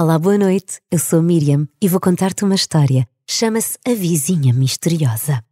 Olá, 0.00 0.16
boa 0.16 0.38
noite. 0.38 0.80
Eu 0.92 0.98
sou 1.00 1.20
Miriam 1.20 1.66
e 1.82 1.88
vou 1.88 1.98
contar-te 1.98 2.44
uma 2.44 2.54
história. 2.54 3.04
Chama-se 3.26 3.76
A 3.84 3.92
Vizinha 3.92 4.54
Misteriosa. 4.54 5.42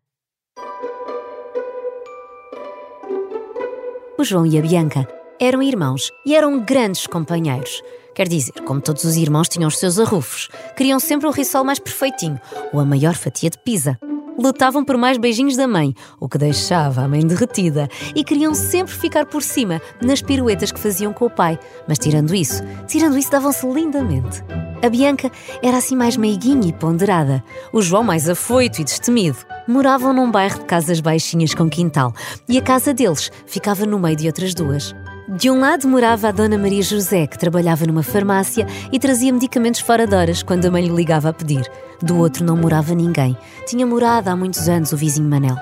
O 4.16 4.22
João 4.22 4.46
e 4.46 4.56
a 4.56 4.62
Bianca 4.62 5.04
eram 5.40 5.60
irmãos 5.60 6.12
e 6.24 6.36
eram 6.36 6.64
grandes 6.64 7.08
companheiros. 7.08 7.82
Quer 8.14 8.28
dizer, 8.28 8.52
como 8.64 8.80
todos 8.80 9.02
os 9.02 9.16
irmãos 9.16 9.48
tinham 9.48 9.66
os 9.66 9.80
seus 9.80 9.98
arrufos, 9.98 10.48
queriam 10.76 11.00
sempre 11.00 11.26
o 11.26 11.32
rissol 11.32 11.64
mais 11.64 11.80
perfeitinho 11.80 12.40
ou 12.72 12.78
a 12.78 12.84
maior 12.84 13.14
fatia 13.16 13.50
de 13.50 13.58
pizza 13.58 13.98
lutavam 14.38 14.84
por 14.84 14.96
mais 14.96 15.18
beijinhos 15.18 15.56
da 15.56 15.66
mãe, 15.66 15.94
o 16.20 16.28
que 16.28 16.38
deixava 16.38 17.02
a 17.02 17.08
mãe 17.08 17.26
derretida, 17.26 17.88
e 18.14 18.22
queriam 18.22 18.54
sempre 18.54 18.92
ficar 18.92 19.26
por 19.26 19.42
cima 19.42 19.80
nas 20.02 20.22
piruetas 20.22 20.72
que 20.72 20.80
faziam 20.80 21.12
com 21.12 21.26
o 21.26 21.30
pai. 21.30 21.58
Mas 21.88 21.98
tirando 21.98 22.34
isso, 22.34 22.62
tirando 22.86 23.18
isso, 23.18 23.30
davam-se 23.30 23.66
lindamente. 23.66 24.42
A 24.82 24.88
Bianca 24.88 25.30
era 25.62 25.78
assim 25.78 25.96
mais 25.96 26.16
meiguinha 26.16 26.68
e 26.68 26.72
ponderada, 26.72 27.42
o 27.72 27.80
João 27.80 28.02
mais 28.02 28.28
afoito 28.28 28.80
e 28.80 28.84
destemido. 28.84 29.38
Moravam 29.66 30.12
num 30.12 30.30
bairro 30.30 30.60
de 30.60 30.64
casas 30.66 31.00
baixinhas 31.00 31.54
com 31.54 31.68
quintal, 31.68 32.12
e 32.48 32.58
a 32.58 32.62
casa 32.62 32.92
deles 32.92 33.30
ficava 33.46 33.86
no 33.86 33.98
meio 33.98 34.16
de 34.16 34.26
outras 34.26 34.54
duas. 34.54 34.94
De 35.28 35.50
um 35.50 35.58
lado 35.58 35.88
morava 35.88 36.28
a 36.28 36.30
Dona 36.30 36.56
Maria 36.56 36.82
José, 36.82 37.26
que 37.26 37.36
trabalhava 37.36 37.84
numa 37.84 38.04
farmácia 38.04 38.64
e 38.92 38.98
trazia 38.98 39.32
medicamentos 39.32 39.80
fora 39.80 40.06
de 40.06 40.14
horas 40.14 40.40
quando 40.40 40.66
a 40.66 40.70
mãe 40.70 40.86
lhe 40.86 40.94
ligava 40.94 41.30
a 41.30 41.32
pedir. 41.32 41.68
Do 42.00 42.16
outro 42.16 42.44
não 42.44 42.56
morava 42.56 42.94
ninguém. 42.94 43.36
Tinha 43.66 43.84
morado 43.84 44.30
há 44.30 44.36
muitos 44.36 44.68
anos 44.68 44.92
o 44.92 44.96
vizinho 44.96 45.28
Manel. 45.28 45.56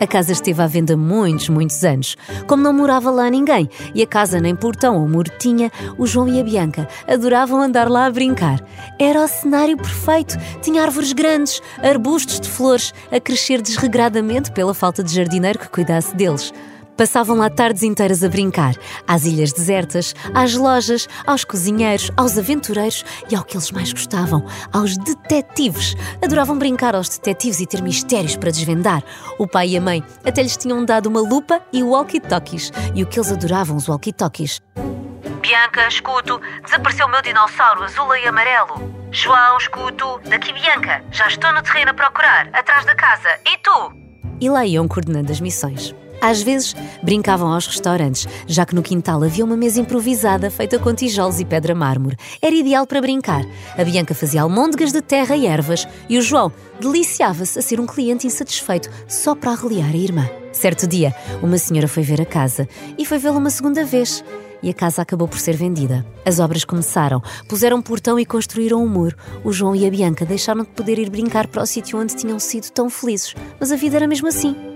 A 0.00 0.06
casa 0.06 0.30
esteve 0.30 0.62
à 0.62 0.68
venda 0.68 0.96
muitos, 0.96 1.48
muitos 1.48 1.82
anos. 1.82 2.16
Como 2.46 2.62
não 2.62 2.72
morava 2.72 3.10
lá 3.10 3.28
ninguém 3.28 3.68
e 3.92 4.02
a 4.02 4.06
casa 4.06 4.40
nem 4.40 4.54
portão 4.54 4.96
ou 4.96 5.08
muro 5.08 5.32
tinha, 5.36 5.72
o 5.98 6.06
João 6.06 6.28
e 6.28 6.40
a 6.40 6.44
Bianca 6.44 6.86
adoravam 7.08 7.60
andar 7.60 7.90
lá 7.90 8.06
a 8.06 8.10
brincar. 8.10 8.64
Era 9.00 9.24
o 9.24 9.26
cenário 9.26 9.76
perfeito. 9.76 10.36
Tinha 10.60 10.80
árvores 10.80 11.12
grandes, 11.12 11.60
arbustos 11.82 12.38
de 12.38 12.48
flores 12.48 12.94
a 13.10 13.18
crescer 13.18 13.60
desregradamente 13.60 14.52
pela 14.52 14.72
falta 14.72 15.02
de 15.02 15.12
jardineiro 15.12 15.58
que 15.58 15.68
cuidasse 15.68 16.14
deles. 16.14 16.52
Passavam 16.96 17.36
lá 17.36 17.48
tardes 17.48 17.82
inteiras 17.82 18.22
a 18.22 18.28
brincar, 18.28 18.74
às 19.06 19.24
ilhas 19.24 19.52
desertas, 19.52 20.14
às 20.34 20.54
lojas, 20.54 21.08
aos 21.26 21.44
cozinheiros, 21.44 22.10
aos 22.16 22.36
aventureiros 22.36 23.04
e 23.30 23.34
ao 23.34 23.42
que 23.42 23.56
eles 23.56 23.70
mais 23.70 23.92
gostavam, 23.92 24.44
aos 24.72 24.96
detetives. 24.98 25.94
Adoravam 26.22 26.58
brincar 26.58 26.94
aos 26.94 27.08
detetives 27.08 27.60
e 27.60 27.66
ter 27.66 27.82
mistérios 27.82 28.36
para 28.36 28.50
desvendar. 28.50 29.02
O 29.38 29.46
pai 29.46 29.70
e 29.70 29.76
a 29.76 29.80
mãe 29.80 30.04
até 30.24 30.42
lhes 30.42 30.56
tinham 30.56 30.84
dado 30.84 31.06
uma 31.06 31.20
lupa 31.20 31.62
e 31.72 31.82
walkie-talkies, 31.82 32.70
e 32.94 33.02
o 33.02 33.06
que 33.06 33.18
eles 33.18 33.32
adoravam 33.32 33.76
os 33.76 33.88
walkie-talkies. 33.88 34.60
Bianca, 35.40 35.88
escuto, 35.88 36.40
desapareceu 36.62 37.06
o 37.06 37.10
meu 37.10 37.22
dinossauro 37.22 37.82
azul 37.82 38.14
e 38.14 38.28
amarelo. 38.28 39.02
João, 39.10 39.56
escuto, 39.56 40.20
daqui 40.28 40.52
Bianca, 40.52 41.02
já 41.10 41.26
estou 41.26 41.52
no 41.52 41.62
terreno 41.62 41.90
a 41.90 41.94
procurar, 41.94 42.48
atrás 42.52 42.84
da 42.84 42.94
casa. 42.94 43.28
E 43.46 43.58
tu? 43.58 43.92
E 44.40 44.48
lá 44.48 44.64
iam 44.64 44.86
coordenando 44.86 45.32
as 45.32 45.40
missões. 45.40 45.94
Às 46.22 46.40
vezes 46.40 46.76
brincavam 47.02 47.52
aos 47.52 47.66
restaurantes, 47.66 48.28
já 48.46 48.64
que 48.64 48.76
no 48.76 48.82
quintal 48.82 49.24
havia 49.24 49.44
uma 49.44 49.56
mesa 49.56 49.80
improvisada 49.80 50.52
feita 50.52 50.78
com 50.78 50.94
tijolos 50.94 51.40
e 51.40 51.44
pedra 51.44 51.74
mármore. 51.74 52.16
Era 52.40 52.54
ideal 52.54 52.86
para 52.86 53.00
brincar. 53.00 53.44
A 53.76 53.82
Bianca 53.82 54.14
fazia 54.14 54.42
almôndegas 54.42 54.92
de 54.92 55.02
terra 55.02 55.34
e 55.34 55.48
ervas 55.48 55.84
e 56.08 56.16
o 56.16 56.22
João 56.22 56.52
deliciava-se 56.78 57.58
a 57.58 57.62
ser 57.62 57.80
um 57.80 57.86
cliente 57.86 58.24
insatisfeito 58.24 58.88
só 59.08 59.34
para 59.34 59.50
arreliar 59.50 59.90
a 59.90 59.96
irmã. 59.96 60.30
Certo 60.52 60.86
dia, 60.86 61.12
uma 61.42 61.58
senhora 61.58 61.88
foi 61.88 62.04
ver 62.04 62.20
a 62.20 62.26
casa 62.26 62.68
e 62.96 63.04
foi 63.04 63.18
vê-la 63.18 63.38
uma 63.38 63.50
segunda 63.50 63.84
vez. 63.84 64.22
E 64.62 64.70
a 64.70 64.74
casa 64.74 65.02
acabou 65.02 65.26
por 65.26 65.40
ser 65.40 65.56
vendida. 65.56 66.06
As 66.24 66.38
obras 66.38 66.64
começaram, 66.64 67.20
puseram 67.48 67.78
um 67.78 67.82
portão 67.82 68.16
e 68.16 68.24
construíram 68.24 68.80
um 68.80 68.86
muro. 68.86 69.16
O 69.42 69.52
João 69.52 69.74
e 69.74 69.84
a 69.84 69.90
Bianca 69.90 70.24
deixaram 70.24 70.62
de 70.62 70.68
poder 70.68 71.00
ir 71.00 71.10
brincar 71.10 71.48
para 71.48 71.64
o 71.64 71.66
sítio 71.66 71.98
onde 71.98 72.14
tinham 72.14 72.38
sido 72.38 72.70
tão 72.70 72.88
felizes. 72.88 73.34
Mas 73.58 73.72
a 73.72 73.76
vida 73.76 73.96
era 73.96 74.06
mesmo 74.06 74.28
assim. 74.28 74.71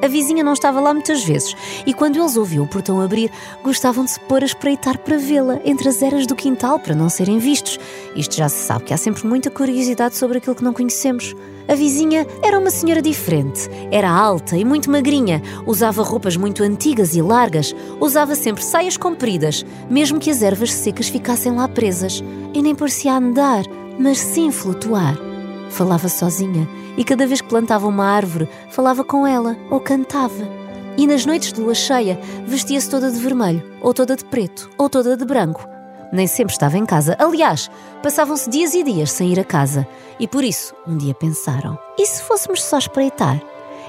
A 0.00 0.06
vizinha 0.06 0.44
não 0.44 0.52
estava 0.52 0.80
lá 0.80 0.94
muitas 0.94 1.24
vezes 1.24 1.56
e 1.84 1.92
quando 1.92 2.18
eles 2.18 2.36
ouviam 2.36 2.64
o 2.64 2.68
portão 2.68 3.00
abrir, 3.00 3.30
gostavam 3.64 4.04
de 4.04 4.12
se 4.12 4.20
pôr 4.20 4.42
a 4.42 4.46
espreitar 4.46 4.98
para 4.98 5.18
vê-la 5.18 5.60
entre 5.64 5.88
as 5.88 6.00
eras 6.02 6.26
do 6.26 6.36
quintal 6.36 6.78
para 6.78 6.94
não 6.94 7.08
serem 7.08 7.38
vistos. 7.38 7.78
Isto 8.14 8.36
já 8.36 8.48
se 8.48 8.64
sabe 8.64 8.84
que 8.84 8.94
há 8.94 8.96
sempre 8.96 9.26
muita 9.26 9.50
curiosidade 9.50 10.16
sobre 10.16 10.38
aquilo 10.38 10.54
que 10.54 10.62
não 10.62 10.72
conhecemos. 10.72 11.34
A 11.66 11.74
vizinha 11.74 12.26
era 12.42 12.58
uma 12.58 12.70
senhora 12.70 13.02
diferente. 13.02 13.68
Era 13.90 14.08
alta 14.08 14.56
e 14.56 14.64
muito 14.64 14.90
magrinha, 14.90 15.42
usava 15.66 16.02
roupas 16.02 16.36
muito 16.36 16.62
antigas 16.62 17.14
e 17.14 17.20
largas, 17.20 17.74
usava 18.00 18.34
sempre 18.34 18.64
saias 18.64 18.96
compridas, 18.96 19.66
mesmo 19.90 20.20
que 20.20 20.30
as 20.30 20.42
ervas 20.42 20.72
secas 20.72 21.08
ficassem 21.08 21.52
lá 21.52 21.68
presas. 21.68 22.22
E 22.54 22.62
nem 22.62 22.74
parecia 22.74 23.14
andar, 23.14 23.64
mas 23.98 24.18
sim 24.18 24.50
flutuar. 24.50 25.27
Falava 25.70 26.08
sozinha 26.08 26.68
e 26.96 27.04
cada 27.04 27.26
vez 27.26 27.40
que 27.40 27.48
plantava 27.48 27.86
uma 27.86 28.04
árvore, 28.04 28.48
falava 28.70 29.04
com 29.04 29.26
ela 29.26 29.56
ou 29.70 29.80
cantava. 29.80 30.48
E 30.96 31.06
nas 31.06 31.24
noites 31.24 31.52
de 31.52 31.60
lua 31.60 31.74
cheia, 31.74 32.18
vestia-se 32.44 32.90
toda 32.90 33.10
de 33.10 33.18
vermelho, 33.18 33.62
ou 33.80 33.94
toda 33.94 34.16
de 34.16 34.24
preto, 34.24 34.68
ou 34.76 34.90
toda 34.90 35.16
de 35.16 35.24
branco. 35.24 35.64
Nem 36.12 36.26
sempre 36.26 36.52
estava 36.52 36.76
em 36.76 36.84
casa. 36.84 37.14
Aliás, 37.18 37.70
passavam-se 38.02 38.50
dias 38.50 38.74
e 38.74 38.82
dias 38.82 39.12
sem 39.12 39.30
ir 39.30 39.38
a 39.38 39.44
casa. 39.44 39.86
E 40.18 40.26
por 40.26 40.42
isso, 40.42 40.74
um 40.86 40.96
dia 40.96 41.14
pensaram: 41.14 41.78
e 41.96 42.04
se 42.04 42.22
fôssemos 42.22 42.62
só 42.62 42.78
espreitar? 42.78 43.40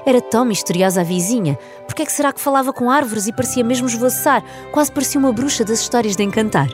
Era 0.06 0.20
tão 0.20 0.44
misteriosa 0.44 1.00
a 1.00 1.04
vizinha. 1.04 1.58
Por 1.86 1.94
que 1.94 2.02
é 2.02 2.06
que 2.06 2.12
será 2.12 2.32
que 2.32 2.40
falava 2.40 2.72
com 2.72 2.90
árvores 2.90 3.26
e 3.26 3.32
parecia 3.32 3.64
mesmo 3.64 3.86
esvoaçar? 3.86 4.42
Quase 4.72 4.92
parecia 4.92 5.18
uma 5.18 5.32
bruxa 5.32 5.64
das 5.64 5.80
histórias 5.80 6.16
de 6.16 6.22
encantar. 6.22 6.68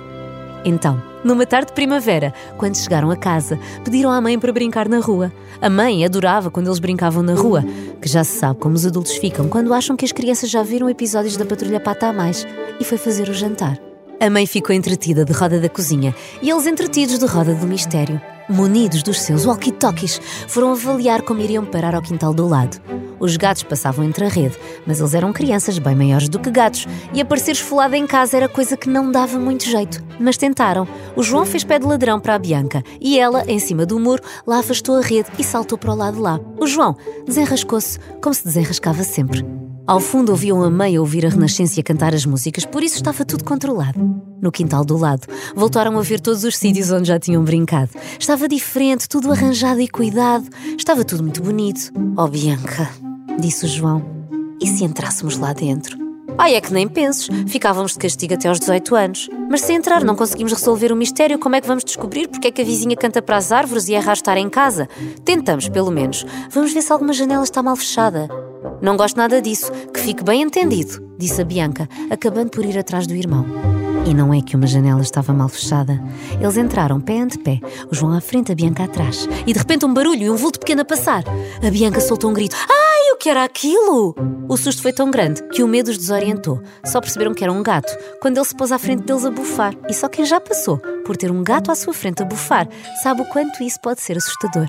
Então, 0.67 1.01
numa 1.23 1.47
tarde 1.47 1.69
de 1.69 1.75
primavera, 1.75 2.35
quando 2.59 2.77
chegaram 2.77 3.09
a 3.09 3.17
casa, 3.17 3.57
pediram 3.85 4.11
à 4.11 4.21
mãe 4.21 4.37
para 4.37 4.53
brincar 4.53 4.89
na 4.89 4.99
rua. 4.99 5.33
A 5.63 5.71
mãe 5.71 6.05
adorava 6.05 6.51
quando 6.51 6.67
eles 6.67 6.81
brincavam 6.81 7.23
na 7.23 7.35
rua, 7.35 7.65
que 8.03 8.09
já 8.09 8.25
se 8.25 8.37
sabe 8.41 8.59
como 8.59 8.75
os 8.75 8.85
adultos 8.85 9.13
ficam 9.13 9.49
quando 9.49 9.73
acham 9.73 9.97
que 9.97 10.05
as 10.05 10.11
crianças 10.11 10.51
já 10.51 10.65
viram 10.65 10.91
episódios 10.91 11.37
da 11.37 11.47
Patrulha 11.47 11.79
Pata 11.79 12.09
a 12.09 12.13
Mais, 12.13 12.45
e 12.81 12.85
foi 12.85 12.99
fazer 12.99 13.29
o 13.29 13.33
jantar. 13.33 13.79
A 14.19 14.29
mãe 14.29 14.45
ficou 14.45 14.75
entretida 14.75 15.25
de 15.25 15.33
roda 15.33 15.61
da 15.61 15.69
cozinha 15.69 16.13
e 16.43 16.51
eles 16.51 16.67
entretidos 16.67 17.21
de 17.21 17.27
roda 17.27 17.55
do 17.55 17.67
mistério. 17.67 18.21
Munidos 18.49 19.03
dos 19.03 19.21
seus 19.21 19.45
walkie-talkies, 19.45 20.21
foram 20.47 20.73
avaliar 20.73 21.23
como 21.23 21.41
iriam 21.41 21.65
parar 21.65 21.95
ao 21.95 22.03
quintal 22.03 22.33
do 22.33 22.47
lado. 22.47 22.81
Os 23.19 23.37
gatos 23.37 23.63
passavam 23.63 24.05
entre 24.05 24.25
a 24.25 24.29
rede, 24.29 24.57
mas 24.87 25.01
eles 25.01 25.15
eram 25.15 25.33
crianças 25.33 25.79
bem 25.79 25.97
maiores 25.97 26.29
do 26.29 26.39
que 26.39 26.51
gatos 26.51 26.87
e 27.13 27.21
aparecer 27.21 27.53
esfolado 27.53 27.97
em 27.97 28.07
casa 28.07 28.37
era 28.37 28.49
coisa 28.49 28.77
que 28.77 28.89
não 28.89 29.11
dava 29.11 29.39
muito 29.39 29.65
jeito. 29.65 30.05
Mas 30.21 30.37
tentaram. 30.37 30.87
O 31.17 31.23
João 31.23 31.45
fez 31.45 31.65
pé 31.65 31.79
de 31.79 31.87
ladrão 31.87 32.21
para 32.21 32.35
a 32.35 32.39
Bianca 32.39 32.83
e 33.01 33.19
ela, 33.19 33.45
em 33.49 33.59
cima 33.59 33.85
do 33.85 33.99
muro, 33.99 34.23
lá 34.47 34.59
afastou 34.59 34.97
a 34.97 35.01
rede 35.01 35.29
e 35.39 35.45
saltou 35.45 35.77
para 35.77 35.93
o 35.93 35.97
lado 35.97 36.21
lá. 36.21 36.39
O 36.59 36.67
João 36.67 36.97
desenrascou-se 37.27 37.99
como 38.23 38.35
se 38.35 38.45
desenrascava 38.45 39.03
sempre. 39.03 39.66
Ao 39.87 40.01
fundo 40.01 40.31
ouviam 40.31 40.65
a 40.65 40.71
mãe 40.71 40.99
ouvir 40.99 41.25
a 41.25 41.29
Renascência 41.29 41.81
cantar 41.81 42.13
as 42.13 42.27
músicas, 42.27 42.65
por 42.65 42.83
isso 42.83 42.97
estava 42.97 43.25
tudo 43.25 43.45
controlado. 43.45 44.01
No 44.43 44.51
quintal 44.51 44.85
do 44.85 44.97
lado, 44.97 45.29
voltaram 45.55 45.97
a 45.97 46.03
ver 46.03 46.19
todos 46.19 46.43
os 46.43 46.57
sítios 46.57 46.91
onde 46.91 47.07
já 47.07 47.21
tinham 47.21 47.45
brincado. 47.45 47.91
Estava 48.19 48.49
diferente, 48.49 49.09
tudo 49.09 49.31
arranjado 49.31 49.81
e 49.81 49.87
cuidado. 49.87 50.45
Estava 50.77 51.05
tudo 51.05 51.23
muito 51.23 51.41
bonito. 51.41 51.93
Oh, 52.17 52.27
Bianca, 52.27 52.91
disse 53.39 53.65
o 53.65 53.69
João. 53.69 54.05
E 54.61 54.67
se 54.67 54.83
entrássemos 54.83 55.39
lá 55.39 55.53
dentro? 55.53 55.97
Ai, 56.37 56.57
é 56.57 56.61
que 56.61 56.73
nem 56.73 56.89
penses. 56.89 57.29
Ficávamos 57.47 57.93
de 57.93 57.99
castigo 57.99 58.35
até 58.35 58.49
aos 58.49 58.59
18 58.59 58.97
anos. 58.97 59.31
Mas 59.49 59.61
se 59.61 59.73
entrar 59.73 60.03
não 60.03 60.17
conseguimos 60.17 60.53
resolver 60.53 60.91
o 60.91 60.97
mistério, 60.97 61.39
como 61.39 61.55
é 61.55 61.61
que 61.61 61.69
vamos 61.69 61.85
descobrir 61.85 62.27
porque 62.27 62.49
é 62.49 62.51
que 62.51 62.61
a 62.61 62.65
vizinha 62.65 62.97
canta 62.97 63.23
para 63.23 63.37
as 63.37 63.53
árvores 63.53 63.89
e 63.89 63.95
é 63.95 63.99
arrastar 63.99 64.37
em 64.37 64.51
casa? 64.51 64.89
Tentamos, 65.25 65.69
pelo 65.69 65.93
menos. 65.93 66.27
Vamos 66.51 66.73
ver 66.73 66.83
se 66.83 66.93
alguma 66.93 67.13
janela 67.13 67.45
está 67.45 67.63
mal 67.63 67.77
fechada. 67.77 68.29
Não 68.81 68.97
gosto 68.97 69.17
nada 69.17 69.41
disso. 69.41 69.71
Que 69.93 70.01
fique 70.01 70.25
bem 70.25 70.43
entendido, 70.43 71.03
disse 71.19 71.41
a 71.41 71.45
Bianca, 71.45 71.89
acabando 72.11 72.51
por 72.51 72.65
ir 72.65 72.79
atrás 72.79 73.07
do 73.07 73.15
irmão. 73.15 73.45
E 74.07 74.15
não 74.15 74.33
é 74.33 74.41
que 74.41 74.55
uma 74.55 74.69
janela 74.69 75.03
estava 75.03 75.33
mal 75.33 75.49
fechada. 75.49 76.01
Eles 76.41 76.57
entraram 76.57 77.01
pé 77.01 77.21
ante 77.21 77.39
pé, 77.39 77.61
o 77.91 77.95
João 77.95 78.13
à 78.13 78.21
frente, 78.21 78.53
a 78.53 78.55
Bianca 78.55 78.85
atrás. 78.85 79.29
E 79.45 79.53
de 79.53 79.59
repente 79.59 79.85
um 79.85 79.93
barulho 79.93 80.23
e 80.23 80.31
um 80.31 80.37
vulto 80.37 80.61
pequeno 80.61 80.83
a 80.83 80.85
passar. 80.85 81.25
A 81.67 81.71
Bianca 81.71 82.01
soltou 82.01 82.31
um 82.31 82.33
grito. 82.33 82.55
Ai, 82.71 83.13
o 83.13 83.17
que 83.17 83.29
era 83.29 83.43
aquilo? 83.43 84.15
O 84.49 84.57
susto 84.57 84.81
foi 84.81 84.93
tão 84.93 85.11
grande 85.11 85.43
que 85.49 85.63
o 85.63 85.67
medo 85.67 85.91
os 85.91 85.99
desorientou. 85.99 86.63
Só 86.85 87.01
perceberam 87.01 87.35
que 87.35 87.43
era 87.43 87.53
um 87.53 87.65
gato 87.65 87.93
quando 88.21 88.37
ele 88.37 88.47
se 88.47 88.55
pôs 88.55 88.71
à 88.71 88.79
frente 88.79 89.03
deles 89.03 89.25
a 89.25 89.31
bufar. 89.31 89.75
E 89.89 89.95
só 89.95 90.09
quem 90.09 90.25
já 90.25 90.41
passou 90.41 90.79
por 91.05 91.17
ter 91.17 91.33
um 91.33 91.43
gato 91.43 91.73
à 91.73 91.75
sua 91.75 91.93
frente 91.93 92.23
a 92.23 92.25
bufar 92.25 92.69
sabe 93.03 93.23
o 93.23 93.25
quanto 93.25 93.61
isso 93.65 93.81
pode 93.81 94.01
ser 94.01 94.17
assustador. 94.17 94.69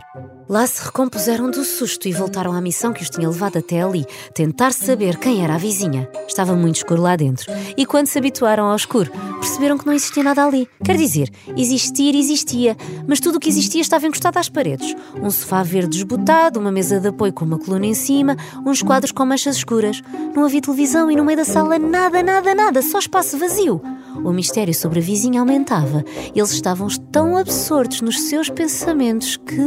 Lá 0.49 0.65
se 0.65 0.81
recompuseram 0.81 1.51
do 1.51 1.65
susto 1.65 2.07
e 2.07 2.13
voltaram 2.13 2.53
à 2.53 2.61
missão 2.61 2.94
que 2.94 3.03
os 3.03 3.09
tinha 3.09 3.27
levado 3.27 3.57
até 3.57 3.81
ali, 3.81 4.05
tentar 4.33 4.71
saber 4.71 5.17
quem 5.17 5.44
era 5.44 5.55
a 5.55 5.57
vizinha. 5.57 6.09
Estava 6.25 6.55
muito 6.55 6.77
escuro 6.77 7.01
lá 7.01 7.17
dentro. 7.17 7.51
E 7.75 7.85
quando 7.85 8.07
se 8.07 8.17
habituaram 8.17 8.65
ao 8.65 8.75
escuro, 8.75 9.11
perceberam 9.41 9.77
que 9.77 9.85
não 9.85 9.91
existia 9.91 10.23
nada 10.23 10.45
ali. 10.45 10.65
Quer 10.85 10.95
dizer, 10.95 11.29
existir 11.57 12.15
existia, 12.15 12.77
mas 13.05 13.19
tudo 13.19 13.35
o 13.35 13.39
que 13.41 13.49
existia 13.49 13.81
estava 13.81 14.07
encostado 14.07 14.38
às 14.38 14.47
paredes. 14.47 14.95
Um 15.21 15.29
sofá 15.29 15.63
verde 15.63 15.89
desbotado, 15.89 16.61
uma 16.61 16.71
mesa 16.71 16.99
de 16.99 17.09
apoio 17.09 17.33
com 17.33 17.44
uma 17.44 17.59
coluna 17.59 17.85
em 17.85 17.94
cima, 17.94 18.38
uns 18.65 18.81
quadros 18.81 19.11
com 19.11 19.25
manchas 19.25 19.57
escuras. 19.57 20.01
Não 20.33 20.45
havia 20.45 20.61
televisão 20.61 21.11
e 21.11 21.15
no 21.17 21.25
meio 21.25 21.38
da 21.38 21.45
sala 21.45 21.77
nada, 21.77 22.23
nada, 22.23 22.55
nada, 22.55 22.81
só 22.81 22.99
espaço 22.99 23.38
vazio. 23.38 23.81
O 24.23 24.31
mistério 24.31 24.73
sobre 24.73 24.99
a 24.99 25.01
vizinha 25.01 25.39
aumentava. 25.39 26.03
Eles 26.33 26.51
estavam 26.51 26.88
tão 27.17 27.35
absortos 27.35 28.01
nos 28.01 28.29
seus 28.29 28.47
pensamentos 28.47 29.37
que 29.37 29.59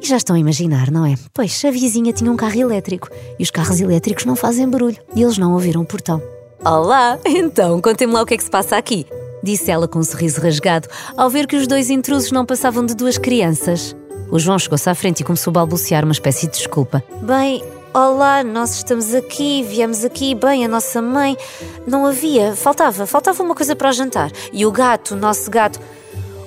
e 0.00 0.06
já 0.06 0.16
estão 0.16 0.36
a 0.36 0.38
imaginar, 0.38 0.88
não 0.88 1.04
é? 1.04 1.16
Pois 1.34 1.64
a 1.64 1.70
vizinha 1.72 2.12
tinha 2.12 2.30
um 2.30 2.36
carro 2.36 2.60
elétrico 2.60 3.08
e 3.36 3.42
os 3.42 3.50
carros 3.50 3.80
elétricos 3.80 4.24
não 4.24 4.36
fazem 4.36 4.70
barulho 4.70 4.96
e 5.16 5.22
eles 5.24 5.36
não 5.36 5.52
ouviram 5.54 5.80
o 5.80 5.84
portão. 5.84 6.22
Olá, 6.64 7.18
então 7.26 7.80
contem-me 7.80 8.12
lá 8.12 8.22
o 8.22 8.24
que 8.24 8.34
é 8.34 8.36
que 8.36 8.44
se 8.44 8.50
passa 8.50 8.76
aqui, 8.76 9.04
disse 9.42 9.68
ela 9.68 9.88
com 9.88 9.98
um 9.98 10.04
sorriso 10.04 10.40
rasgado 10.40 10.86
ao 11.16 11.28
ver 11.28 11.48
que 11.48 11.56
os 11.56 11.66
dois 11.66 11.90
intrusos 11.90 12.30
não 12.30 12.46
passavam 12.46 12.86
de 12.86 12.94
duas 12.94 13.18
crianças. 13.18 13.96
O 14.30 14.38
João 14.38 14.60
chegou-se 14.60 14.88
à 14.88 14.94
frente 14.94 15.22
e 15.22 15.24
começou 15.24 15.50
a 15.50 15.54
balbuciar 15.54 16.04
uma 16.04 16.12
espécie 16.12 16.46
de 16.46 16.52
desculpa. 16.52 17.02
Bem, 17.20 17.64
Olá, 17.92 18.44
nós 18.44 18.76
estamos 18.76 19.12
aqui, 19.12 19.64
viemos 19.64 20.04
aqui, 20.04 20.34
bem, 20.34 20.64
a 20.64 20.68
nossa 20.68 21.02
mãe. 21.02 21.36
Não 21.84 22.06
havia, 22.06 22.54
faltava, 22.54 23.06
faltava 23.06 23.42
uma 23.42 23.56
coisa 23.56 23.74
para 23.74 23.88
o 23.88 23.92
jantar. 23.92 24.30
E 24.52 24.64
o 24.64 24.70
gato, 24.70 25.14
o 25.14 25.16
nosso 25.16 25.50
gato. 25.50 25.80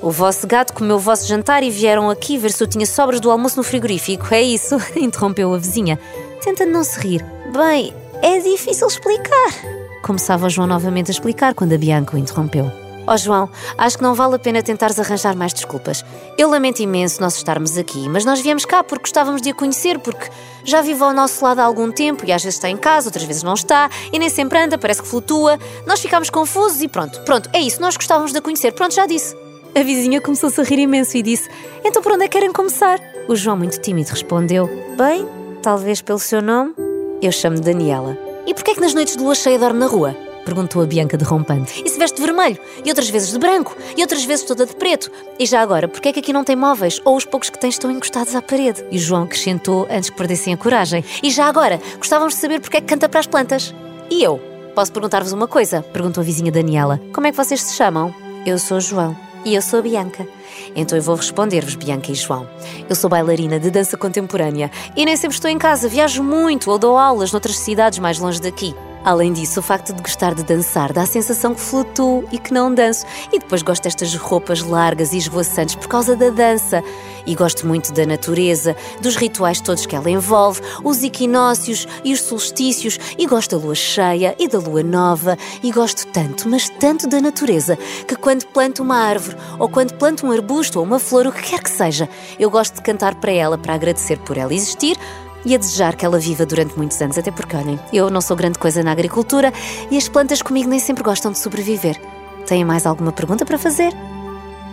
O 0.01 0.09
vosso 0.09 0.47
gato 0.47 0.73
comeu 0.73 0.95
o 0.95 0.99
vosso 0.99 1.27
jantar 1.27 1.61
e 1.61 1.69
vieram 1.69 2.09
aqui 2.09 2.35
ver 2.35 2.51
se 2.51 2.63
eu 2.63 2.67
tinha 2.67 2.87
sobras 2.87 3.19
do 3.19 3.29
almoço 3.29 3.57
no 3.57 3.63
frigorífico. 3.63 4.33
É 4.33 4.41
isso? 4.41 4.75
interrompeu 4.97 5.53
a 5.53 5.57
vizinha, 5.59 5.99
tentando 6.43 6.71
não 6.71 6.83
se 6.83 6.99
rir. 6.99 7.23
Bem, 7.53 7.93
é 8.19 8.39
difícil 8.39 8.87
explicar. 8.87 9.53
Começava 10.01 10.49
João 10.49 10.65
novamente 10.65 11.11
a 11.11 11.13
explicar 11.13 11.53
quando 11.53 11.73
a 11.73 11.77
Bianca 11.77 12.15
o 12.15 12.19
interrompeu. 12.19 12.71
Ó 13.05 13.13
oh, 13.13 13.17
João, 13.17 13.49
acho 13.77 13.97
que 13.97 14.03
não 14.03 14.15
vale 14.15 14.35
a 14.35 14.39
pena 14.39 14.63
tentares 14.63 14.99
arranjar 14.99 15.35
mais 15.35 15.53
desculpas. 15.53 16.03
Eu 16.35 16.49
lamento 16.49 16.81
imenso 16.81 17.21
nós 17.21 17.35
estarmos 17.35 17.77
aqui, 17.77 18.09
mas 18.09 18.25
nós 18.25 18.41
viemos 18.41 18.65
cá 18.65 18.83
porque 18.83 19.03
gostávamos 19.03 19.41
de 19.41 19.51
a 19.51 19.53
conhecer, 19.53 19.99
porque 19.99 20.29
já 20.63 20.81
vive 20.81 21.03
ao 21.03 21.13
nosso 21.13 21.43
lado 21.43 21.59
há 21.59 21.63
algum 21.63 21.91
tempo 21.91 22.25
e 22.25 22.31
às 22.31 22.43
vezes 22.43 22.57
está 22.57 22.69
em 22.69 22.77
casa, 22.77 23.07
outras 23.07 23.25
vezes 23.25 23.43
não 23.43 23.53
está, 23.53 23.89
e 24.11 24.17
nem 24.17 24.29
sempre 24.29 24.59
anda, 24.59 24.77
parece 24.77 25.01
que 25.01 25.07
flutua. 25.07 25.59
Nós 25.85 25.99
ficámos 25.99 26.29
confusos 26.29 26.81
e 26.81 26.87
pronto, 26.87 27.21
pronto, 27.21 27.49
é 27.53 27.59
isso, 27.59 27.79
nós 27.81 27.95
gostávamos 27.95 28.31
de 28.31 28.37
a 28.39 28.41
conhecer, 28.41 28.71
pronto, 28.71 28.93
já 28.93 29.05
disse. 29.05 29.35
A 29.73 29.83
vizinha 29.83 30.19
começou-se 30.19 30.59
a 30.59 30.63
rir 30.63 30.79
imenso 30.79 31.15
e 31.15 31.21
disse: 31.21 31.49
Então 31.83 32.01
por 32.01 32.11
onde 32.11 32.25
é 32.25 32.27
que 32.27 32.37
querem 32.37 32.51
começar? 32.51 32.99
O 33.27 33.35
João, 33.35 33.55
muito 33.55 33.79
tímido, 33.79 34.09
respondeu: 34.09 34.69
Bem, 34.97 35.25
talvez 35.61 36.01
pelo 36.01 36.19
seu 36.19 36.41
nome. 36.41 36.73
Eu 37.21 37.31
chamo 37.31 37.59
Daniela. 37.59 38.17
E 38.45 38.53
porquê 38.53 38.71
é 38.71 38.75
que 38.75 38.81
nas 38.81 38.93
noites 38.93 39.15
de 39.15 39.23
lua 39.23 39.33
cheia 39.33 39.57
dorme 39.57 39.79
na 39.79 39.85
rua? 39.85 40.15
Perguntou 40.43 40.81
a 40.81 40.85
Bianca 40.85 41.15
derrompante. 41.15 41.83
E 41.85 41.87
se 41.87 41.97
veste 41.97 42.17
de 42.17 42.25
vermelho? 42.25 42.57
E 42.83 42.89
outras 42.89 43.09
vezes 43.09 43.31
de 43.31 43.39
branco? 43.39 43.77
E 43.95 44.01
outras 44.01 44.25
vezes 44.25 44.43
toda 44.43 44.65
de 44.65 44.75
preto? 44.75 45.09
E 45.39 45.45
já 45.45 45.61
agora, 45.61 45.87
porquê 45.87 46.09
é 46.09 46.13
que 46.13 46.19
aqui 46.19 46.33
não 46.33 46.43
tem 46.43 46.55
móveis? 46.55 46.99
Ou 47.05 47.15
os 47.15 47.25
poucos 47.25 47.49
que 47.49 47.59
tem 47.59 47.69
estão 47.69 47.91
encostados 47.91 48.35
à 48.35 48.41
parede? 48.41 48.83
E 48.91 48.97
o 48.97 48.99
João 48.99 49.23
acrescentou 49.23 49.87
antes 49.89 50.09
que 50.09 50.17
perdessem 50.17 50.53
a 50.53 50.57
coragem. 50.57 51.05
E 51.21 51.29
já 51.29 51.45
agora, 51.45 51.79
gostávamos 51.97 52.33
de 52.33 52.41
saber 52.41 52.59
porquê 52.59 52.77
é 52.77 52.81
que 52.81 52.87
canta 52.87 53.07
para 53.07 53.19
as 53.19 53.27
plantas? 53.27 53.73
E 54.09 54.23
eu? 54.23 54.41
Posso 54.75 54.91
perguntar-vos 54.91 55.31
uma 55.31 55.47
coisa? 55.47 55.83
Perguntou 55.93 56.21
a 56.21 56.25
vizinha 56.25 56.51
Daniela. 56.51 56.99
Como 57.13 57.27
é 57.27 57.31
que 57.31 57.37
vocês 57.37 57.61
se 57.61 57.75
chamam? 57.75 58.13
Eu 58.45 58.57
sou 58.57 58.79
João. 58.81 59.30
E 59.43 59.55
eu 59.55 59.61
sou 59.61 59.79
a 59.79 59.81
Bianca. 59.81 60.27
Então 60.75 60.97
eu 60.97 61.03
vou 61.03 61.15
responder-vos, 61.15 61.75
Bianca 61.75 62.11
e 62.11 62.15
João. 62.15 62.47
Eu 62.87 62.95
sou 62.95 63.09
bailarina 63.09 63.59
de 63.59 63.71
dança 63.71 63.97
contemporânea 63.97 64.69
e 64.95 65.03
nem 65.05 65.15
sempre 65.15 65.35
estou 65.35 65.49
em 65.49 65.57
casa, 65.57 65.89
viajo 65.89 66.23
muito 66.23 66.69
ou 66.69 66.77
dou 66.77 66.97
aulas 66.97 67.31
noutras 67.31 67.57
cidades 67.57 67.99
mais 67.99 68.19
longe 68.19 68.39
daqui. 68.39 68.75
Além 69.03 69.33
disso, 69.33 69.59
o 69.59 69.63
facto 69.63 69.93
de 69.93 70.01
gostar 70.01 70.35
de 70.35 70.43
dançar 70.43 70.93
dá 70.93 71.01
a 71.01 71.07
sensação 71.07 71.55
que 71.55 71.61
flutuo 71.61 72.23
e 72.31 72.37
que 72.37 72.53
não 72.53 72.73
danço. 72.73 73.03
E 73.33 73.39
depois 73.39 73.63
gosto 73.63 73.83
destas 73.83 74.13
roupas 74.15 74.61
largas 74.61 75.11
e 75.11 75.17
esvoaçantes 75.17 75.75
por 75.75 75.87
causa 75.87 76.15
da 76.15 76.29
dança. 76.29 76.83
E 77.25 77.35
gosto 77.35 77.67
muito 77.67 77.93
da 77.93 78.05
natureza, 78.05 78.75
dos 79.01 79.15
rituais 79.15 79.61
todos 79.61 79.85
que 79.85 79.95
ela 79.95 80.09
envolve, 80.09 80.61
os 80.83 81.03
equinócios 81.03 81.87
e 82.03 82.13
os 82.13 82.21
solstícios. 82.21 82.97
E 83.17 83.25
gosto 83.25 83.57
da 83.57 83.65
lua 83.65 83.75
cheia 83.75 84.35
e 84.39 84.47
da 84.47 84.59
lua 84.59 84.83
nova. 84.83 85.37
E 85.63 85.71
gosto 85.71 86.07
tanto, 86.07 86.47
mas 86.49 86.69
tanto 86.69 87.07
da 87.07 87.21
natureza, 87.21 87.77
que 88.07 88.15
quando 88.15 88.45
planto 88.47 88.83
uma 88.83 88.97
árvore, 88.97 89.37
ou 89.59 89.69
quando 89.69 89.93
planto 89.93 90.25
um 90.25 90.31
arbusto 90.31 90.79
ou 90.79 90.85
uma 90.85 90.99
flor, 90.99 91.27
o 91.27 91.31
que 91.31 91.41
quer 91.41 91.61
que 91.61 91.69
seja, 91.69 92.09
eu 92.39 92.49
gosto 92.49 92.75
de 92.75 92.81
cantar 92.81 93.15
para 93.15 93.31
ela 93.31 93.57
para 93.57 93.73
agradecer 93.73 94.17
por 94.19 94.37
ela 94.37 94.53
existir 94.53 94.97
e 95.45 95.55
a 95.55 95.57
desejar 95.57 95.95
que 95.95 96.05
ela 96.05 96.19
viva 96.19 96.45
durante 96.45 96.77
muitos 96.77 97.01
anos, 97.01 97.17
até 97.17 97.31
porque, 97.31 97.55
olhem, 97.55 97.79
eu 97.91 98.09
não 98.09 98.21
sou 98.21 98.35
grande 98.35 98.59
coisa 98.59 98.83
na 98.83 98.91
agricultura 98.91 99.51
e 99.89 99.97
as 99.97 100.07
plantas 100.07 100.41
comigo 100.41 100.69
nem 100.69 100.79
sempre 100.79 101.03
gostam 101.03 101.31
de 101.31 101.39
sobreviver. 101.39 101.99
Têm 102.45 102.65
mais 102.65 102.85
alguma 102.85 103.11
pergunta 103.11 103.45
para 103.45 103.57
fazer? 103.57 103.93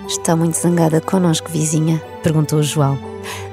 Está 0.08 0.34
muito 0.34 0.56
zangada 0.56 1.02
connosco, 1.02 1.50
vizinha? 1.50 2.02
Perguntou 2.22 2.62
João. 2.62 2.98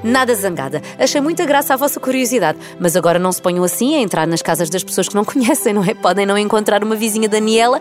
Nada 0.02 0.34
zangada. 0.34 0.80
Achei 0.98 1.20
muita 1.20 1.44
graça 1.44 1.74
a 1.74 1.76
vossa 1.76 2.00
curiosidade, 2.00 2.58
mas 2.80 2.96
agora 2.96 3.18
não 3.18 3.30
se 3.30 3.42
ponham 3.42 3.62
assim 3.62 3.94
a 3.94 3.98
entrar 3.98 4.26
nas 4.26 4.40
casas 4.40 4.70
das 4.70 4.82
pessoas 4.82 5.06
que 5.06 5.14
não 5.14 5.22
conhecem, 5.26 5.74
não 5.74 5.84
é? 5.84 5.92
Podem 5.92 6.24
não 6.24 6.38
encontrar 6.38 6.82
uma 6.82 6.96
vizinha 6.96 7.28
Daniela 7.28 7.78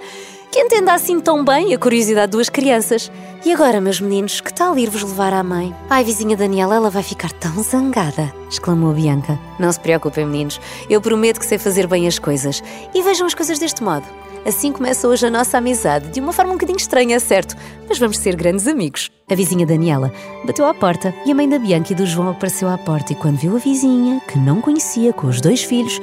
que 0.56 0.62
entenda 0.62 0.94
assim 0.94 1.20
tão 1.20 1.44
bem 1.44 1.74
a 1.74 1.78
curiosidade 1.78 2.28
de 2.28 2.32
duas 2.32 2.48
crianças. 2.48 3.12
E 3.44 3.52
agora, 3.52 3.82
meus 3.82 4.00
meninos, 4.00 4.40
que 4.40 4.54
tal 4.54 4.78
ir-vos 4.78 5.04
levar 5.04 5.34
à 5.34 5.44
mãe? 5.44 5.76
Ai, 5.90 6.02
vizinha 6.02 6.38
Daniela, 6.38 6.76
ela 6.76 6.90
vai 6.90 7.04
ficar 7.04 7.30
tão 7.34 7.62
zangada, 7.62 8.34
exclamou 8.50 8.94
Bianca. 8.94 9.38
Não 9.60 9.70
se 9.70 9.78
preocupem, 9.82 10.26
meninos, 10.26 10.62
eu 10.90 11.02
prometo 11.02 11.42
que 11.42 11.46
sei 11.46 11.58
fazer 11.58 11.88
bem 11.88 12.08
as 12.08 12.20
coisas. 12.20 12.64
E 12.94 13.02
vejam 13.02 13.28
as 13.28 13.34
coisas 13.34 13.60
deste 13.60 13.84
modo. 13.84 14.06
Assim 14.46 14.72
começa 14.72 15.10
hoje 15.10 15.28
a 15.28 15.30
nossa 15.30 15.58
amizade, 15.58 16.08
de 16.08 16.22
uma 16.22 16.32
forma 16.32 16.52
um 16.52 16.56
bocadinho 16.56 16.78
estranha, 16.78 17.20
certo? 17.20 17.54
Mas 17.90 18.00
vamos 18.00 18.18
ser 18.18 18.38
grandes 18.38 18.66
amigos. 18.66 19.12
A 19.30 19.36
vizinha 19.36 19.66
Daniela 19.66 20.10
bateu 20.46 20.66
à 20.66 20.74
porta 20.74 21.14
e 21.26 21.34
a 21.34 21.36
mãe 21.36 21.50
da 21.50 21.60
Bianca 21.60 21.92
e 21.92 21.96
do 21.98 22.06
João 22.06 22.30
apareceu 22.30 22.70
à 22.70 22.78
porta 22.78 23.12
e 23.12 23.16
quando 23.18 23.36
viu 23.36 23.58
a 23.58 23.60
vizinha, 23.60 24.22
que 24.22 24.40
não 24.40 24.62
conhecia, 24.62 25.12
com 25.12 25.28
os 25.28 25.42
dois 25.42 25.64
filhos, 25.64 26.00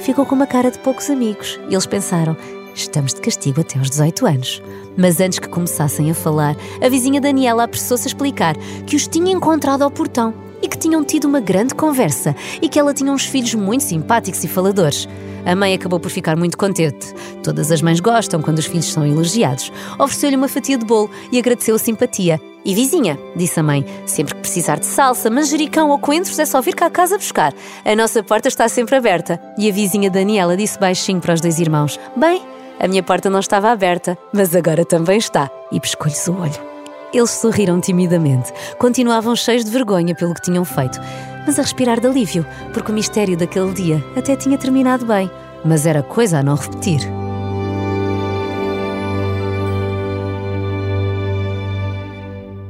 ficou 0.00 0.26
com 0.26 0.34
uma 0.34 0.48
cara 0.48 0.72
de 0.72 0.80
poucos 0.80 1.08
amigos. 1.08 1.60
E 1.68 1.74
eles 1.74 1.86
pensaram, 1.86 2.36
Estamos 2.74 3.14
de 3.14 3.20
castigo 3.20 3.60
até 3.60 3.78
aos 3.78 3.88
18 3.90 4.26
anos. 4.26 4.62
Mas 4.96 5.20
antes 5.20 5.38
que 5.38 5.48
começassem 5.48 6.10
a 6.10 6.14
falar, 6.14 6.56
a 6.82 6.88
vizinha 6.88 7.20
Daniela 7.20 7.64
apressou-se 7.64 8.06
a 8.06 8.08
explicar 8.08 8.56
que 8.86 8.96
os 8.96 9.06
tinha 9.06 9.32
encontrado 9.32 9.82
ao 9.82 9.90
portão 9.90 10.34
e 10.60 10.68
que 10.68 10.78
tinham 10.78 11.04
tido 11.04 11.26
uma 11.26 11.40
grande 11.40 11.74
conversa 11.74 12.34
e 12.60 12.68
que 12.68 12.78
ela 12.78 12.94
tinha 12.94 13.12
uns 13.12 13.26
filhos 13.26 13.54
muito 13.54 13.84
simpáticos 13.84 14.42
e 14.42 14.48
faladores. 14.48 15.08
A 15.46 15.54
mãe 15.54 15.74
acabou 15.74 16.00
por 16.00 16.10
ficar 16.10 16.36
muito 16.36 16.56
contente. 16.56 17.14
Todas 17.42 17.70
as 17.70 17.82
mães 17.82 18.00
gostam 18.00 18.40
quando 18.40 18.58
os 18.58 18.66
filhos 18.66 18.90
são 18.90 19.06
elogiados. 19.06 19.70
Ofereceu-lhe 19.98 20.36
uma 20.36 20.48
fatia 20.48 20.78
de 20.78 20.86
bolo 20.86 21.10
e 21.30 21.38
agradeceu 21.38 21.74
a 21.74 21.78
simpatia. 21.78 22.40
E 22.64 22.74
vizinha, 22.74 23.18
disse 23.36 23.60
a 23.60 23.62
mãe, 23.62 23.84
sempre 24.06 24.34
que 24.34 24.40
precisar 24.40 24.78
de 24.78 24.86
salsa, 24.86 25.28
manjericão 25.28 25.90
ou 25.90 25.98
coentros 25.98 26.38
é 26.38 26.46
só 26.46 26.62
vir 26.62 26.74
cá 26.74 26.86
a 26.86 26.90
casa 26.90 27.18
buscar. 27.18 27.52
A 27.84 27.94
nossa 27.94 28.22
porta 28.22 28.48
está 28.48 28.66
sempre 28.70 28.96
aberta. 28.96 29.38
E 29.58 29.68
a 29.68 29.72
vizinha 29.72 30.10
Daniela 30.10 30.56
disse 30.56 30.78
baixinho 30.78 31.20
para 31.20 31.34
os 31.34 31.42
dois 31.42 31.58
irmãos: 31.58 32.00
Bem, 32.16 32.40
a 32.78 32.88
minha 32.88 33.02
porta 33.02 33.30
não 33.30 33.40
estava 33.40 33.70
aberta, 33.70 34.18
mas 34.32 34.54
agora 34.54 34.84
também 34.84 35.18
está. 35.18 35.50
E 35.70 35.80
pescou-lhes 35.80 36.26
o 36.28 36.34
olho. 36.38 36.74
Eles 37.12 37.30
sorriram 37.30 37.80
timidamente. 37.80 38.52
Continuavam 38.78 39.36
cheios 39.36 39.64
de 39.64 39.70
vergonha 39.70 40.14
pelo 40.14 40.34
que 40.34 40.42
tinham 40.42 40.64
feito, 40.64 41.00
mas 41.46 41.58
a 41.58 41.62
respirar 41.62 42.00
de 42.00 42.08
alívio, 42.08 42.44
porque 42.72 42.90
o 42.90 42.94
mistério 42.94 43.36
daquele 43.36 43.72
dia 43.72 44.04
até 44.16 44.34
tinha 44.34 44.58
terminado 44.58 45.06
bem. 45.06 45.30
Mas 45.64 45.86
era 45.86 46.02
coisa 46.02 46.38
a 46.38 46.42
não 46.42 46.56
repetir. 46.56 47.00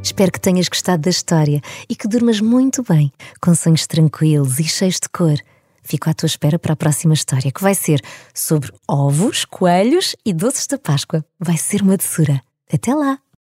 Espero 0.02 0.31
que 0.31 0.40
tenhas 0.40 0.69
gostado 0.69 1.02
da 1.02 1.11
história 1.11 1.61
e 1.88 1.97
que 1.97 2.07
durmas 2.07 2.40
muito 2.40 2.83
bem, 2.83 3.11
com 3.40 3.55
sonhos 3.55 3.87
tranquilos 3.87 4.61
e 4.61 4.64
cheios 4.64 5.00
de 5.00 5.09
cor. 5.09 5.38
Fico 5.85 6.09
à 6.09 6.14
tua 6.14 6.26
espera 6.26 6.59
para 6.59 6.73
a 6.73 6.76
próxima 6.76 7.14
história, 7.14 7.53
que 7.53 7.62
vai 7.62 7.75
ser 7.75 8.00
sobre 8.35 8.73
ovos, 8.88 9.45
coelhos 9.45 10.17
e 10.25 10.33
doces 10.33 10.67
da 10.67 10.79
Páscoa. 10.79 11.25
Vai 11.38 11.59
ser 11.59 11.83
uma 11.83 11.97
doçura. 11.97 12.41
Até 12.73 12.95
lá! 12.95 13.24